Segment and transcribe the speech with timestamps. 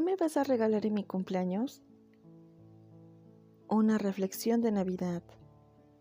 [0.00, 1.82] me vas a regalar en mi cumpleaños?
[3.68, 5.22] Una reflexión de Navidad.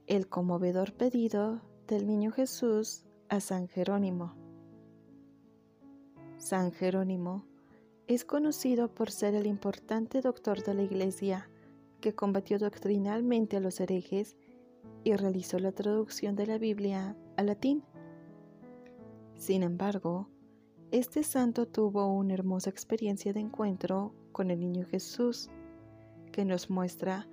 [0.08, 4.34] El conmovedor pedido del Niño Jesús a San Jerónimo.
[6.38, 7.46] San Jerónimo
[8.08, 11.50] es conocido por ser el importante doctor de la Iglesia
[12.00, 14.38] que combatió doctrinalmente a los herejes
[15.04, 17.84] y realizó la traducción de la Biblia al latín.
[19.36, 20.30] Sin embargo,
[20.92, 25.50] este santo tuvo una hermosa experiencia de encuentro con el niño Jesús,
[26.34, 27.28] que nos muestra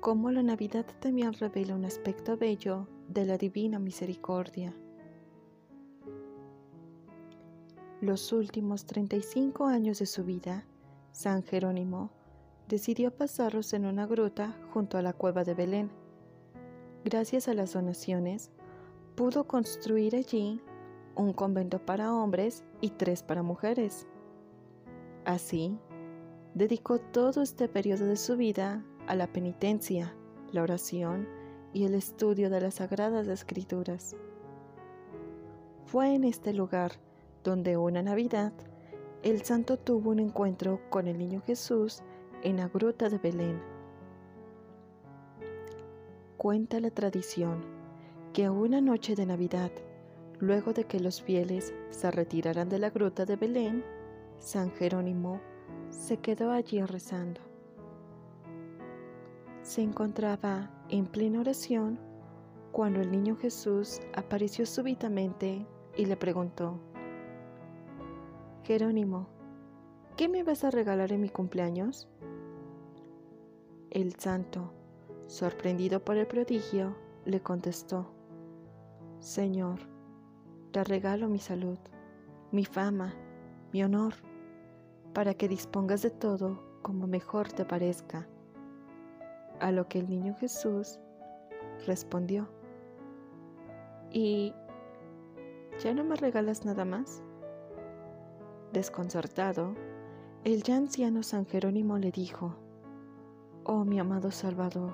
[0.00, 4.72] cómo la Navidad también revela un aspecto bello de la divina misericordia.
[8.00, 10.64] Los últimos 35 años de su vida,
[11.10, 12.10] San Jerónimo
[12.68, 15.90] decidió pasarlos en una gruta junto a la cueva de Belén.
[17.04, 18.52] Gracias a las donaciones,
[19.16, 20.62] pudo construir allí
[21.20, 24.06] un convento para hombres y tres para mujeres.
[25.24, 25.78] Así,
[26.54, 30.14] dedicó todo este periodo de su vida a la penitencia,
[30.52, 31.28] la oración
[31.72, 34.16] y el estudio de las sagradas escrituras.
[35.84, 36.92] Fue en este lugar
[37.44, 38.52] donde una Navidad
[39.22, 42.02] el santo tuvo un encuentro con el niño Jesús
[42.42, 43.60] en la gruta de Belén.
[46.38, 47.62] Cuenta la tradición
[48.32, 49.70] que una noche de Navidad,
[50.40, 53.84] luego de que los fieles se retiraran de la gruta de Belén,
[54.38, 55.40] San Jerónimo
[55.90, 57.40] se quedó allí rezando.
[59.62, 61.98] Se encontraba en plena oración
[62.72, 66.80] cuando el niño Jesús apareció súbitamente y le preguntó,
[68.64, 69.28] Jerónimo,
[70.16, 72.08] ¿qué me vas a regalar en mi cumpleaños?
[73.90, 74.72] El santo,
[75.26, 78.12] sorprendido por el prodigio, le contestó,
[79.18, 79.80] Señor,
[80.70, 81.78] te regalo mi salud,
[82.52, 83.14] mi fama,
[83.72, 84.14] mi honor,
[85.12, 88.28] para que dispongas de todo como mejor te parezca.
[89.60, 91.00] A lo que el niño Jesús
[91.86, 92.48] respondió,
[94.12, 94.54] ¿y
[95.82, 97.22] ya no me regalas nada más?
[98.72, 99.74] Desconcertado,
[100.44, 102.54] el ya anciano San Jerónimo le dijo,
[103.64, 104.92] Oh mi amado Salvador,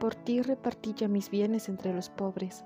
[0.00, 2.64] por ti repartí ya mis bienes entre los pobres,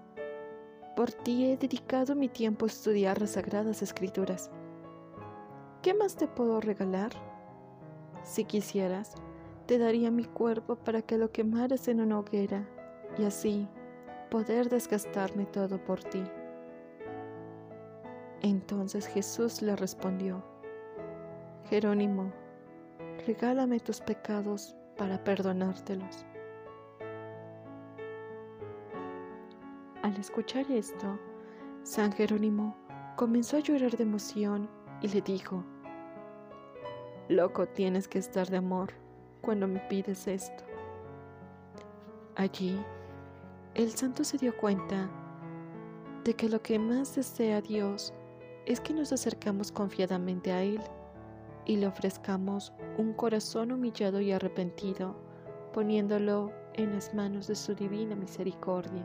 [0.97, 4.51] por ti he dedicado mi tiempo a estudiar las sagradas escrituras.
[5.83, 7.13] ¿Qué más te puedo regalar?
[8.25, 9.15] Si quisieras,
[9.67, 12.67] te daría mi cuerpo para que lo quemaras en una hoguera
[13.19, 13.69] y así
[14.31, 16.25] poder desgastarme todo por ti.
[18.41, 20.43] Entonces Jesús le respondió,
[21.69, 22.33] Jerónimo,
[23.27, 26.25] regálame tus pecados para perdonártelos.
[30.07, 31.19] Al escuchar esto,
[31.83, 32.77] San Jerónimo
[33.17, 34.71] comenzó a llorar de emoción
[35.03, 35.65] y le dijo,
[37.29, 38.93] Loco tienes que estar de amor
[39.41, 40.63] cuando me pides esto.
[42.37, 42.81] Allí,
[43.75, 45.11] el santo se dio cuenta
[46.23, 48.15] de que lo que más desea Dios
[48.65, 50.83] es que nos acercamos confiadamente a Él
[51.65, 55.17] y le ofrezcamos un corazón humillado y arrepentido,
[55.73, 59.05] poniéndolo en las manos de su divina misericordia.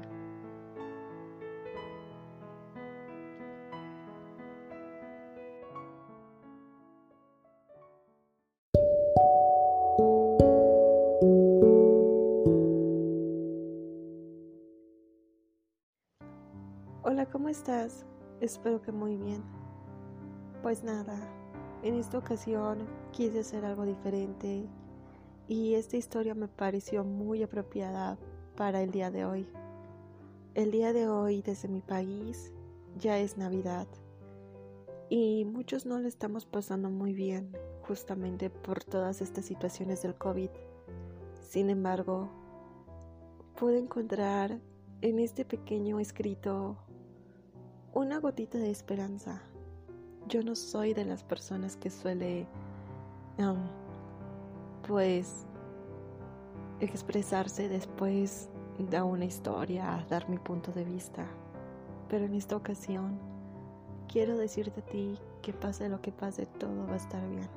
[17.32, 18.06] ¿Cómo estás?
[18.42, 19.42] Espero que muy bien.
[20.62, 21.18] Pues nada,
[21.82, 22.80] en esta ocasión
[23.12, 24.66] quise hacer algo diferente
[25.48, 28.18] y esta historia me pareció muy apropiada
[28.58, 29.48] para el día de hoy.
[30.56, 32.52] El día de hoy desde mi país
[32.98, 33.88] ya es Navidad
[35.10, 40.50] y muchos no lo estamos pasando muy bien justamente por todas estas situaciones del COVID.
[41.42, 42.30] Sin embargo,
[43.58, 44.60] pude encontrar
[45.02, 46.78] en este pequeño escrito
[47.94, 49.42] una gotita de esperanza.
[50.28, 52.48] Yo no soy de las personas que suele,
[54.88, 55.46] pues,
[56.80, 61.26] expresarse después de una historia, dar mi punto de vista.
[62.08, 63.20] Pero en esta ocasión,
[64.08, 67.50] quiero decirte a ti que pase lo que pase, todo va a estar bien.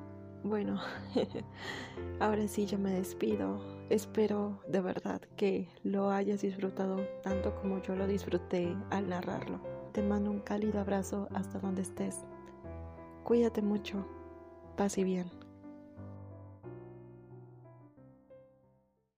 [0.42, 0.80] Bueno,
[2.20, 3.60] ahora sí yo me despido.
[3.88, 9.73] Espero de verdad que lo hayas disfrutado tanto como yo lo disfruté al narrarlo.
[9.94, 12.16] Te mando un cálido abrazo hasta donde estés.
[13.22, 14.04] Cuídate mucho.
[14.76, 15.30] Paz y bien.